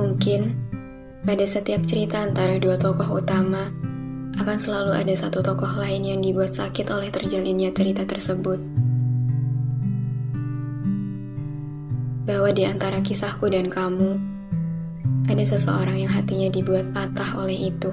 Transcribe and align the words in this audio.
Mungkin 0.00 0.56
pada 1.28 1.44
setiap 1.44 1.84
cerita 1.84 2.24
antara 2.24 2.56
dua 2.56 2.80
tokoh 2.80 3.20
utama 3.20 3.68
akan 4.40 4.56
selalu 4.56 4.96
ada 4.96 5.12
satu 5.12 5.44
tokoh 5.44 5.68
lain 5.76 6.00
yang 6.08 6.24
dibuat 6.24 6.56
sakit 6.56 6.88
oleh 6.88 7.12
terjalinnya 7.12 7.68
cerita 7.76 8.08
tersebut. 8.08 8.56
Bahwa 12.24 12.48
di 12.56 12.64
antara 12.64 13.04
kisahku 13.04 13.52
dan 13.52 13.68
kamu, 13.68 14.16
ada 15.28 15.44
seseorang 15.44 16.08
yang 16.08 16.12
hatinya 16.16 16.48
dibuat 16.48 16.88
patah 16.96 17.36
oleh 17.36 17.68
itu. 17.68 17.92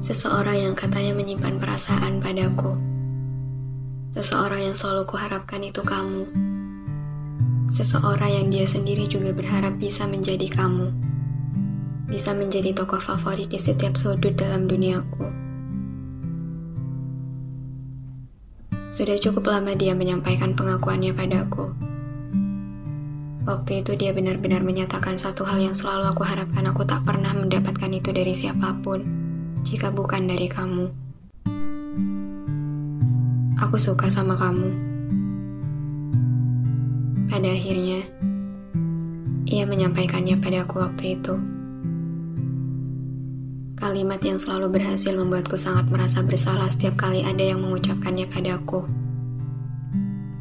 Seseorang 0.00 0.64
yang 0.64 0.72
katanya 0.72 1.12
menyimpan 1.12 1.60
perasaan 1.60 2.24
padaku. 2.24 2.72
Seseorang 4.16 4.72
yang 4.72 4.76
selalu 4.78 5.04
kuharapkan 5.04 5.60
itu 5.60 5.84
kamu. 5.84 6.49
Seseorang 7.70 8.34
yang 8.34 8.48
dia 8.50 8.66
sendiri 8.66 9.06
juga 9.06 9.30
berharap 9.30 9.78
bisa 9.78 10.02
menjadi 10.02 10.50
kamu. 10.50 10.90
Bisa 12.10 12.34
menjadi 12.34 12.74
tokoh 12.74 12.98
favorit 12.98 13.46
di 13.46 13.62
setiap 13.62 13.94
sudut 13.94 14.34
dalam 14.34 14.66
duniaku. 14.66 15.30
Sudah 18.90 19.14
cukup 19.22 19.46
lama 19.46 19.70
dia 19.78 19.94
menyampaikan 19.94 20.58
pengakuannya 20.58 21.14
padaku. 21.14 21.70
Waktu 23.46 23.86
itu 23.86 23.94
dia 23.94 24.10
benar-benar 24.10 24.66
menyatakan 24.66 25.14
satu 25.14 25.46
hal 25.46 25.62
yang 25.62 25.70
selalu 25.70 26.10
aku 26.10 26.26
harapkan 26.26 26.66
aku 26.66 26.82
tak 26.82 27.06
pernah 27.06 27.30
mendapatkan 27.38 27.94
itu 27.94 28.10
dari 28.10 28.34
siapa 28.34 28.82
pun, 28.82 29.06
jika 29.62 29.94
bukan 29.94 30.26
dari 30.26 30.50
kamu. 30.50 30.90
Aku 33.62 33.78
suka 33.78 34.10
sama 34.10 34.34
kamu. 34.34 34.89
Pada 37.30 37.46
akhirnya, 37.46 38.02
ia 39.46 39.62
menyampaikannya 39.62 40.42
padaku 40.42 40.82
waktu 40.82 41.14
itu. 41.14 41.38
Kalimat 43.78 44.18
yang 44.26 44.34
selalu 44.34 44.74
berhasil 44.74 45.14
membuatku 45.14 45.54
sangat 45.54 45.86
merasa 45.94 46.26
bersalah 46.26 46.66
setiap 46.66 46.98
kali 46.98 47.22
ada 47.22 47.38
yang 47.38 47.62
mengucapkannya 47.62 48.26
padaku. 48.26 48.82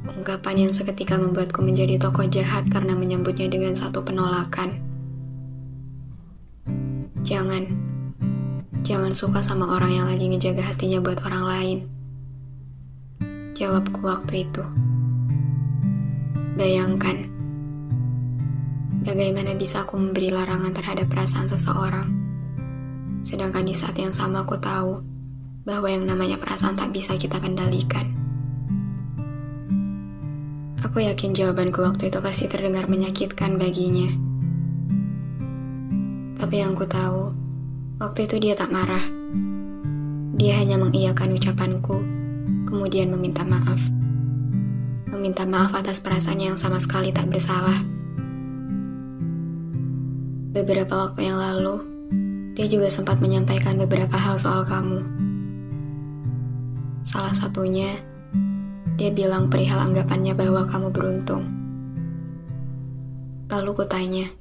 Ungkapan 0.10 0.66
yang 0.66 0.74
seketika 0.74 1.14
membuatku 1.22 1.62
menjadi 1.62 2.02
tokoh 2.02 2.26
jahat 2.26 2.66
karena 2.74 2.98
menyambutnya 2.98 3.54
dengan 3.54 3.78
satu 3.78 4.02
penolakan. 4.02 4.82
Jangan, 7.22 7.70
jangan 8.82 9.14
suka 9.14 9.46
sama 9.46 9.78
orang 9.78 9.94
yang 9.94 10.10
lagi 10.10 10.26
ngejaga 10.26 10.74
hatinya 10.74 11.06
buat 11.06 11.22
orang 11.22 11.46
lain. 11.46 11.78
Jawabku 13.54 14.02
waktu 14.10 14.50
itu. 14.50 14.66
Bayangkan, 16.60 17.24
bagaimana 19.08 19.56
bisa 19.56 19.88
aku 19.88 19.96
memberi 19.96 20.28
larangan 20.28 20.76
terhadap 20.76 21.08
perasaan 21.08 21.48
seseorang 21.48 22.20
Sedangkan 23.20 23.68
di 23.68 23.76
saat 23.76 24.00
yang 24.00 24.16
sama 24.16 24.48
aku 24.48 24.56
tahu 24.60 25.04
bahwa 25.68 25.88
yang 25.92 26.08
namanya 26.08 26.40
perasaan 26.40 26.80
tak 26.80 26.96
bisa 26.96 27.20
kita 27.20 27.38
kendalikan. 27.38 28.16
Aku 30.80 31.04
yakin 31.04 31.36
jawabanku 31.36 31.84
waktu 31.84 32.08
itu 32.08 32.18
pasti 32.24 32.48
terdengar 32.48 32.88
menyakitkan 32.88 33.60
baginya. 33.60 34.10
Tapi 36.40 36.56
yang 36.56 36.72
ku 36.74 36.88
tahu, 36.88 37.36
waktu 38.00 38.20
itu 38.26 38.40
dia 38.40 38.56
tak 38.56 38.72
marah. 38.72 39.04
Dia 40.40 40.56
hanya 40.56 40.80
mengiyakan 40.80 41.36
ucapanku, 41.36 42.00
kemudian 42.64 43.12
meminta 43.12 43.44
maaf. 43.44 43.99
Meminta 45.20 45.44
maaf 45.44 45.76
atas 45.76 46.00
perasaannya 46.00 46.56
yang 46.56 46.56
sama 46.56 46.80
sekali 46.80 47.12
tak 47.12 47.28
bersalah. 47.28 47.76
Beberapa 50.56 50.96
waktu 50.96 51.28
yang 51.28 51.36
lalu, 51.36 51.84
dia 52.56 52.72
juga 52.72 52.88
sempat 52.88 53.20
menyampaikan 53.20 53.76
beberapa 53.76 54.16
hal 54.16 54.40
soal 54.40 54.64
kamu. 54.64 55.04
Salah 57.04 57.36
satunya, 57.36 58.00
dia 58.96 59.12
bilang 59.12 59.52
perihal 59.52 59.92
anggapannya 59.92 60.40
bahwa 60.40 60.64
kamu 60.64 60.88
beruntung. 60.88 61.44
Lalu 63.52 63.76
kutanya, 63.76 64.32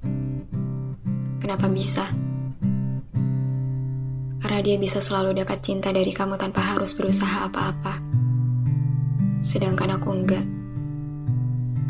kenapa 1.42 1.66
bisa? 1.66 2.06
Karena 4.38 4.62
dia 4.62 4.78
bisa 4.78 5.02
selalu 5.02 5.42
dapat 5.42 5.58
cinta 5.58 5.90
dari 5.90 6.14
kamu 6.14 6.38
tanpa 6.38 6.62
harus 6.62 6.94
berusaha 6.94 7.50
apa-apa. 7.50 7.98
Sedangkan 9.42 9.98
aku 9.98 10.14
enggak. 10.14 10.67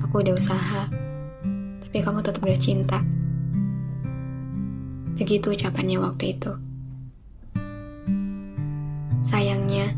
Aku 0.08 0.24
udah 0.24 0.32
usaha, 0.32 0.88
tapi 1.84 2.00
kamu 2.00 2.24
tetap 2.24 2.41
gak 2.41 2.64
cinta. 2.64 3.04
Begitu 5.20 5.52
ucapannya 5.52 6.00
waktu 6.00 6.32
itu. 6.32 6.56
Sayangnya, 9.20 9.92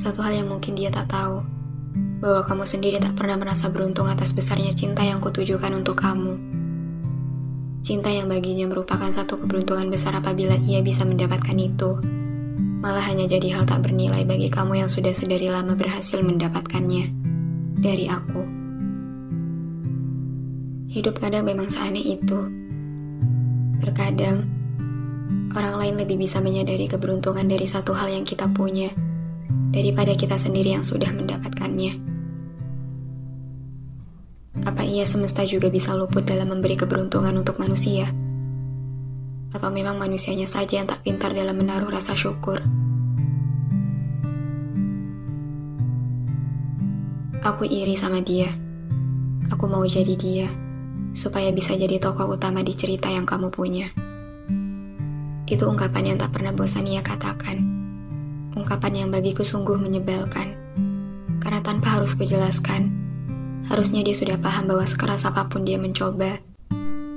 satu 0.00 0.24
hal 0.24 0.40
yang 0.40 0.48
mungkin 0.48 0.72
dia 0.72 0.88
tak 0.88 1.12
tahu, 1.12 1.44
bahwa 2.24 2.48
kamu 2.48 2.64
sendiri 2.64 2.96
tak 2.96 3.12
pernah 3.12 3.36
merasa 3.36 3.68
beruntung 3.68 4.08
atas 4.08 4.32
besarnya 4.32 4.72
cinta 4.72 5.04
yang 5.04 5.20
kutujukan 5.20 5.76
untuk 5.76 6.00
kamu. 6.00 6.40
Cinta 7.84 8.08
yang 8.08 8.32
baginya 8.32 8.72
merupakan 8.72 9.12
satu 9.12 9.36
keberuntungan 9.36 9.92
besar 9.92 10.16
apabila 10.16 10.56
ia 10.64 10.80
bisa 10.80 11.04
mendapatkan 11.04 11.60
itu. 11.60 12.00
Malah 12.80 13.04
hanya 13.04 13.28
jadi 13.28 13.60
hal 13.60 13.68
tak 13.68 13.84
bernilai 13.84 14.24
bagi 14.24 14.48
kamu 14.48 14.80
yang 14.80 14.88
sudah 14.88 15.12
sedari 15.12 15.52
lama 15.52 15.76
berhasil 15.76 16.24
mendapatkannya. 16.24 17.12
Dari 17.76 18.08
aku. 18.08 18.61
Hidup 20.92 21.24
kadang 21.24 21.48
memang 21.48 21.72
seaneh 21.72 22.04
itu 22.04 22.62
Terkadang, 23.82 24.46
orang 25.58 25.74
lain 25.74 25.94
lebih 25.98 26.14
bisa 26.14 26.38
menyadari 26.38 26.86
keberuntungan 26.86 27.42
dari 27.50 27.66
satu 27.66 27.90
hal 27.90 28.06
yang 28.14 28.22
kita 28.22 28.46
punya 28.46 28.94
daripada 29.74 30.14
kita 30.14 30.38
sendiri 30.38 30.70
yang 30.70 30.86
sudah 30.86 31.10
mendapatkannya. 31.10 31.98
Apa 34.62 34.86
ia 34.86 35.02
semesta 35.02 35.42
juga 35.42 35.66
bisa 35.66 35.98
luput 35.98 36.22
dalam 36.22 36.54
memberi 36.54 36.78
keberuntungan 36.78 37.34
untuk 37.42 37.58
manusia? 37.58 38.06
Atau 39.50 39.74
memang 39.74 39.98
manusianya 39.98 40.46
saja 40.46 40.78
yang 40.78 40.86
tak 40.86 41.02
pintar 41.02 41.34
dalam 41.34 41.58
menaruh 41.58 41.90
rasa 41.90 42.14
syukur? 42.14 42.62
Aku 47.42 47.66
iri 47.66 47.98
sama 47.98 48.22
dia. 48.22 48.54
Aku 49.50 49.66
mau 49.66 49.82
jadi 49.82 50.14
dia 50.14 50.46
supaya 51.12 51.52
bisa 51.52 51.76
jadi 51.76 52.00
tokoh 52.00 52.36
utama 52.36 52.64
di 52.64 52.72
cerita 52.72 53.08
yang 53.08 53.28
kamu 53.28 53.52
punya. 53.52 53.92
Itu 55.48 55.68
ungkapan 55.68 56.12
yang 56.12 56.18
tak 56.20 56.32
pernah 56.32 56.52
bosan 56.52 56.88
ia 56.88 57.04
katakan. 57.04 57.60
Ungkapan 58.56 59.04
yang 59.04 59.08
bagiku 59.12 59.44
sungguh 59.44 59.76
menyebalkan. 59.76 60.56
Karena 61.40 61.60
tanpa 61.60 62.00
harus 62.00 62.16
kujelaskan, 62.16 62.88
harusnya 63.68 64.00
dia 64.04 64.16
sudah 64.16 64.36
paham 64.40 64.68
bahwa 64.68 64.84
sekeras 64.88 65.28
apa 65.28 65.48
pun 65.48 65.64
dia 65.64 65.76
mencoba, 65.76 66.40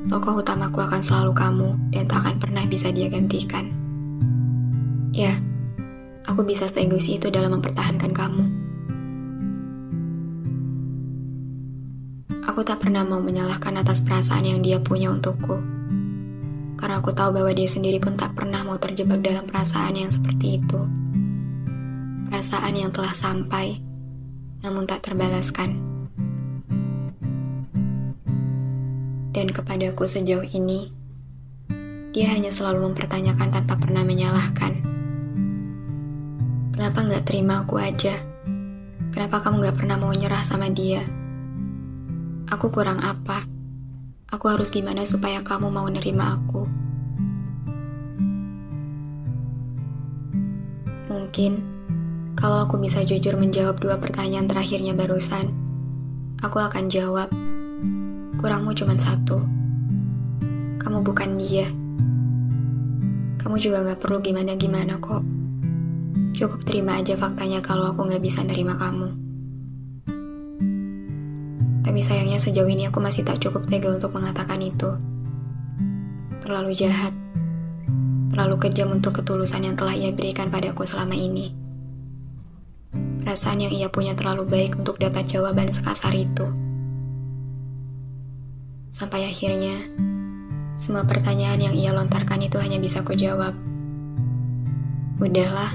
tokoh 0.08 0.42
utamaku 0.42 0.84
akan 0.84 1.02
selalu 1.04 1.32
kamu 1.32 1.70
dan 1.92 2.04
tak 2.08 2.26
akan 2.26 2.36
pernah 2.40 2.64
bisa 2.68 2.92
dia 2.92 3.08
gantikan. 3.08 3.72
Ya, 5.16 5.40
aku 6.28 6.44
bisa 6.44 6.68
seegois 6.68 7.08
itu 7.08 7.32
dalam 7.32 7.56
mempertahankan 7.60 8.12
kamu. 8.12 8.44
Aku 12.46 12.62
tak 12.62 12.86
pernah 12.86 13.02
mau 13.02 13.18
menyalahkan 13.18 13.74
atas 13.82 14.06
perasaan 14.06 14.46
yang 14.46 14.62
dia 14.62 14.78
punya 14.78 15.10
untukku. 15.10 15.58
Karena 16.78 17.02
aku 17.02 17.10
tahu 17.10 17.42
bahwa 17.42 17.50
dia 17.58 17.66
sendiri 17.66 17.98
pun 17.98 18.14
tak 18.14 18.38
pernah 18.38 18.62
mau 18.62 18.78
terjebak 18.78 19.26
dalam 19.26 19.50
perasaan 19.50 19.98
yang 19.98 20.14
seperti 20.14 20.62
itu. 20.62 20.86
Perasaan 22.30 22.78
yang 22.78 22.94
telah 22.94 23.18
sampai, 23.18 23.82
namun 24.62 24.86
tak 24.86 25.02
terbalaskan. 25.10 25.74
Dan 29.34 29.50
kepadaku 29.50 30.06
sejauh 30.06 30.46
ini, 30.46 30.94
dia 32.14 32.30
hanya 32.30 32.54
selalu 32.54 32.94
mempertanyakan 32.94 33.58
tanpa 33.58 33.74
pernah 33.82 34.06
menyalahkan. 34.06 34.86
Kenapa 36.78 37.10
nggak 37.10 37.26
terima 37.26 37.66
aku 37.66 37.82
aja? 37.82 38.22
Kenapa 39.10 39.42
kamu 39.42 39.66
nggak 39.66 39.78
pernah 39.82 39.98
mau 39.98 40.14
nyerah 40.14 40.46
sama 40.46 40.70
dia? 40.70 41.25
Aku 42.46 42.70
kurang 42.70 43.02
apa? 43.02 43.42
Aku 44.30 44.46
harus 44.54 44.70
gimana 44.70 45.02
supaya 45.02 45.42
kamu 45.42 45.74
mau 45.74 45.90
nerima 45.90 46.38
aku? 46.38 46.70
Mungkin, 51.10 51.58
kalau 52.38 52.70
aku 52.70 52.78
bisa 52.78 53.02
jujur 53.02 53.34
menjawab 53.34 53.82
dua 53.82 53.98
pertanyaan 53.98 54.46
terakhirnya 54.46 54.94
barusan, 54.94 55.50
aku 56.46 56.62
akan 56.62 56.86
jawab, 56.86 57.34
kurangmu 58.38 58.78
cuma 58.78 58.94
satu. 58.94 59.42
Kamu 60.78 61.02
bukan 61.02 61.34
dia. 61.42 61.66
Kamu 63.42 63.58
juga 63.58 63.90
gak 63.90 64.06
perlu 64.06 64.22
gimana-gimana 64.22 65.02
kok. 65.02 65.26
Cukup 66.38 66.62
terima 66.62 67.02
aja 67.02 67.18
faktanya 67.18 67.58
kalau 67.66 67.90
aku 67.90 68.06
gak 68.06 68.22
bisa 68.22 68.46
nerima 68.46 68.78
kamu. 68.78 69.25
Tapi 71.96 72.04
sayangnya 72.04 72.36
sejauh 72.36 72.68
ini 72.68 72.92
aku 72.92 73.00
masih 73.00 73.24
tak 73.24 73.40
cukup 73.40 73.72
tega 73.72 73.88
untuk 73.88 74.12
mengatakan 74.12 74.60
itu. 74.60 75.00
Terlalu 76.44 76.76
jahat. 76.76 77.16
Terlalu 78.36 78.68
kejam 78.68 79.00
untuk 79.00 79.16
ketulusan 79.16 79.64
yang 79.64 79.80
telah 79.80 79.96
ia 79.96 80.12
berikan 80.12 80.52
padaku 80.52 80.84
selama 80.84 81.16
ini. 81.16 81.56
Perasaan 83.24 83.64
yang 83.64 83.72
ia 83.72 83.88
punya 83.88 84.12
terlalu 84.12 84.44
baik 84.44 84.76
untuk 84.76 85.00
dapat 85.00 85.24
jawaban 85.32 85.72
sekasar 85.72 86.12
itu. 86.12 86.44
Sampai 88.92 89.32
akhirnya, 89.32 89.80
semua 90.76 91.08
pertanyaan 91.08 91.64
yang 91.64 91.76
ia 91.80 91.96
lontarkan 91.96 92.44
itu 92.44 92.60
hanya 92.60 92.76
bisa 92.76 93.08
kujawab. 93.08 93.56
Udahlah, 95.24 95.72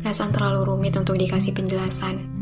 perasaan 0.00 0.32
terlalu 0.32 0.64
rumit 0.64 0.96
untuk 0.96 1.20
dikasih 1.20 1.52
penjelasan 1.52 2.35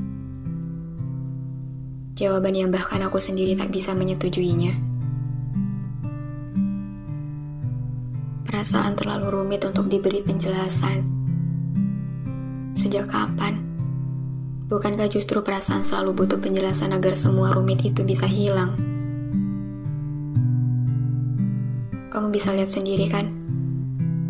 Jawaban 2.15 2.55
yang 2.55 2.71
bahkan 2.71 3.03
aku 3.03 3.19
sendiri 3.19 3.59
tak 3.59 3.75
bisa 3.75 3.91
menyetujuinya. 3.91 4.71
Perasaan 8.47 8.95
terlalu 8.95 9.35
rumit 9.35 9.67
untuk 9.67 9.91
diberi 9.91 10.23
penjelasan. 10.23 11.03
Sejak 12.79 13.11
kapan? 13.11 13.59
Bukankah 14.71 15.11
justru 15.11 15.43
perasaan 15.43 15.83
selalu 15.83 16.23
butuh 16.23 16.39
penjelasan 16.39 16.95
agar 16.95 17.19
semua 17.19 17.51
rumit 17.51 17.83
itu 17.83 18.07
bisa 18.07 18.31
hilang? 18.31 18.79
Kamu 22.15 22.31
bisa 22.31 22.55
lihat 22.55 22.71
sendiri 22.71 23.11
kan? 23.11 23.27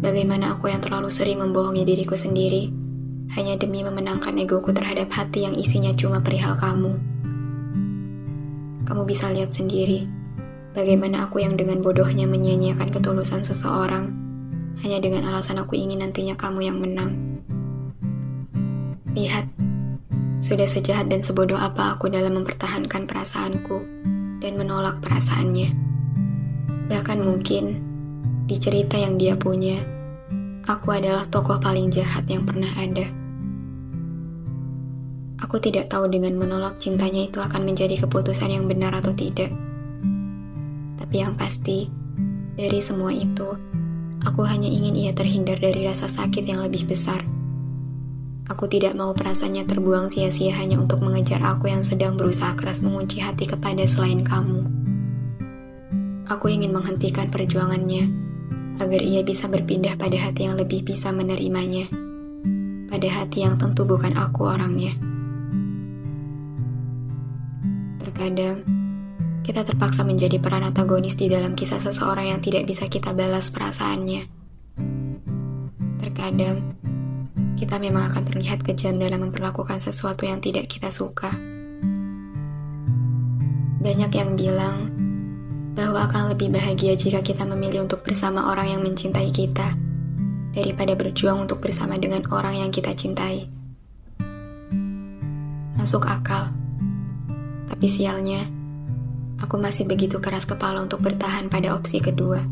Bagaimana 0.00 0.56
aku 0.56 0.72
yang 0.72 0.80
terlalu 0.80 1.12
sering 1.12 1.36
membohongi 1.44 1.84
diriku 1.84 2.16
sendiri 2.16 2.72
hanya 3.36 3.60
demi 3.60 3.84
memenangkan 3.84 4.40
egoku 4.40 4.72
terhadap 4.72 5.12
hati 5.12 5.44
yang 5.44 5.52
isinya 5.52 5.92
cuma 5.92 6.24
perihal 6.24 6.56
kamu. 6.56 7.13
Kamu 8.84 9.08
bisa 9.08 9.32
lihat 9.32 9.52
sendiri 9.52 10.04
bagaimana 10.74 11.30
aku 11.30 11.40
yang 11.40 11.54
dengan 11.56 11.80
bodohnya 11.80 12.26
menyia-nyiakan 12.28 12.90
ketulusan 12.90 13.40
seseorang 13.46 14.10
hanya 14.82 14.98
dengan 14.98 15.30
alasan 15.30 15.62
aku 15.62 15.78
ingin 15.78 16.02
nantinya 16.02 16.34
kamu 16.34 16.66
yang 16.66 16.78
menang. 16.82 17.40
Lihat, 19.14 19.46
sudah 20.42 20.66
sejahat 20.66 21.06
dan 21.06 21.22
sebodoh 21.22 21.56
apa 21.56 21.94
aku 21.94 22.10
dalam 22.10 22.42
mempertahankan 22.42 23.06
perasaanku 23.06 23.78
dan 24.42 24.52
menolak 24.58 24.98
perasaannya. 24.98 25.70
Bahkan 26.90 27.18
mungkin 27.22 27.78
di 28.50 28.58
cerita 28.58 28.98
yang 28.98 29.14
dia 29.16 29.38
punya, 29.38 29.78
aku 30.66 30.92
adalah 30.92 31.24
tokoh 31.30 31.62
paling 31.62 31.88
jahat 31.94 32.26
yang 32.26 32.42
pernah 32.44 32.68
ada. 32.76 33.23
Aku 35.54 35.62
tidak 35.62 35.86
tahu 35.86 36.10
dengan 36.10 36.34
menolak 36.34 36.82
cintanya 36.82 37.30
itu 37.30 37.38
akan 37.38 37.62
menjadi 37.62 38.02
keputusan 38.02 38.50
yang 38.50 38.66
benar 38.66 38.90
atau 38.90 39.14
tidak. 39.14 39.54
Tapi 40.98 41.14
yang 41.14 41.38
pasti, 41.38 41.86
dari 42.58 42.82
semua 42.82 43.14
itu, 43.14 43.54
aku 44.26 44.42
hanya 44.42 44.66
ingin 44.66 44.98
ia 44.98 45.14
terhindar 45.14 45.62
dari 45.62 45.86
rasa 45.86 46.10
sakit 46.10 46.42
yang 46.42 46.58
lebih 46.58 46.90
besar. 46.90 47.22
Aku 48.50 48.66
tidak 48.66 48.98
mau 48.98 49.14
perasaannya 49.14 49.62
terbuang 49.70 50.10
sia-sia 50.10 50.58
hanya 50.58 50.74
untuk 50.74 50.98
mengejar 50.98 51.38
aku 51.38 51.70
yang 51.70 51.86
sedang 51.86 52.18
berusaha 52.18 52.58
keras 52.58 52.82
mengunci 52.82 53.22
hati 53.22 53.46
kepada 53.46 53.86
selain 53.86 54.26
kamu. 54.26 54.66
Aku 56.34 56.50
ingin 56.50 56.74
menghentikan 56.74 57.30
perjuangannya 57.30 58.10
agar 58.82 58.98
ia 59.06 59.22
bisa 59.22 59.46
berpindah 59.46 59.94
pada 59.94 60.18
hati 60.18 60.50
yang 60.50 60.58
lebih 60.58 60.82
bisa 60.82 61.14
menerimanya, 61.14 61.86
pada 62.90 63.06
hati 63.06 63.46
yang 63.46 63.54
tentu 63.54 63.86
bukan 63.86 64.18
aku 64.18 64.50
orangnya. 64.50 65.13
Terkadang, 68.14 68.62
kita 69.42 69.66
terpaksa 69.66 70.06
menjadi 70.06 70.38
peran 70.38 70.62
antagonis 70.62 71.18
di 71.18 71.26
dalam 71.26 71.58
kisah 71.58 71.82
seseorang 71.82 72.30
yang 72.30 72.38
tidak 72.38 72.62
bisa 72.62 72.86
kita 72.86 73.10
balas 73.10 73.50
perasaannya. 73.50 74.30
Terkadang, 75.98 76.78
kita 77.58 77.82
memang 77.82 78.14
akan 78.14 78.22
terlihat 78.22 78.62
kejam 78.62 79.02
dalam 79.02 79.18
memperlakukan 79.18 79.82
sesuatu 79.82 80.30
yang 80.30 80.38
tidak 80.38 80.70
kita 80.70 80.94
suka. 80.94 81.34
Banyak 83.82 84.10
yang 84.14 84.38
bilang 84.38 84.94
bahwa 85.74 86.06
akan 86.06 86.38
lebih 86.38 86.54
bahagia 86.54 86.94
jika 86.94 87.18
kita 87.18 87.42
memilih 87.42 87.82
untuk 87.82 88.06
bersama 88.06 88.46
orang 88.46 88.78
yang 88.78 88.80
mencintai 88.86 89.34
kita 89.34 89.74
daripada 90.54 90.94
berjuang 90.94 91.50
untuk 91.50 91.58
bersama 91.58 91.98
dengan 91.98 92.22
orang 92.30 92.62
yang 92.62 92.70
kita 92.70 92.94
cintai. 92.94 93.50
Masuk 95.74 96.06
akal. 96.06 96.63
Tapi 97.68 97.86
sialnya, 97.88 98.44
aku 99.40 99.56
masih 99.60 99.88
begitu 99.88 100.20
keras 100.20 100.44
kepala 100.44 100.84
untuk 100.84 101.00
bertahan 101.00 101.48
pada 101.48 101.76
opsi 101.76 102.00
kedua. 102.00 102.44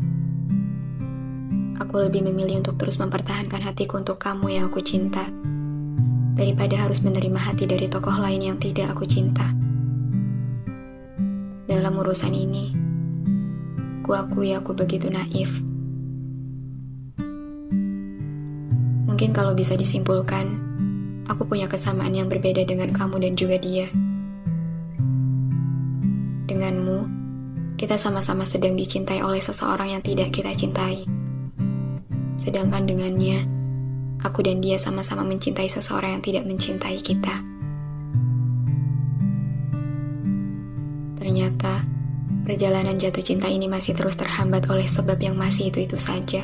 Aku 1.81 1.95
lebih 2.01 2.25
memilih 2.25 2.61
untuk 2.61 2.77
terus 2.77 2.97
mempertahankan 2.97 3.61
hatiku 3.61 4.01
untuk 4.01 4.17
kamu 4.21 4.57
yang 4.61 4.63
aku 4.69 4.81
cinta, 4.81 5.25
daripada 6.33 6.85
harus 6.85 7.01
menerima 7.01 7.37
hati 7.37 7.69
dari 7.69 7.85
tokoh 7.85 8.13
lain 8.17 8.41
yang 8.41 8.57
tidak 8.57 8.93
aku 8.93 9.05
cinta. 9.05 9.45
Dalam 11.69 11.93
urusan 11.97 12.33
ini, 12.33 12.73
ku 14.05 14.13
akui 14.13 14.53
aku 14.53 14.73
begitu 14.75 15.09
naif. 15.09 15.49
Mungkin 19.09 19.29
kalau 19.29 19.53
bisa 19.53 19.77
disimpulkan, 19.77 20.45
aku 21.29 21.45
punya 21.45 21.69
kesamaan 21.69 22.17
yang 22.17 22.27
berbeda 22.27 22.65
dengan 22.65 22.89
kamu 22.91 23.21
dan 23.23 23.33
juga 23.37 23.61
dia. 23.61 23.87
Denganmu, 26.43 26.99
kita 27.79 27.95
sama-sama 27.95 28.43
sedang 28.43 28.75
dicintai 28.75 29.23
oleh 29.23 29.39
seseorang 29.39 29.95
yang 29.95 30.03
tidak 30.03 30.35
kita 30.35 30.51
cintai. 30.51 31.07
Sedangkan 32.35 32.83
dengannya, 32.83 33.47
aku 34.19 34.43
dan 34.43 34.59
dia 34.59 34.75
sama-sama 34.75 35.23
mencintai 35.23 35.71
seseorang 35.71 36.19
yang 36.19 36.23
tidak 36.23 36.43
mencintai 36.43 36.99
kita. 36.99 37.35
Ternyata, 41.15 41.87
perjalanan 42.43 42.99
jatuh 42.99 43.23
cinta 43.23 43.47
ini 43.47 43.71
masih 43.71 43.95
terus 43.95 44.19
terhambat 44.19 44.67
oleh 44.67 44.83
sebab 44.83 45.15
yang 45.23 45.39
masih 45.39 45.71
itu-itu 45.71 45.95
saja. 45.95 46.43